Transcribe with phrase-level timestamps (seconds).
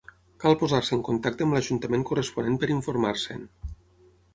[0.43, 3.51] Cal posar-se en contacte amb l'ajuntament corresponent per informar-se'n.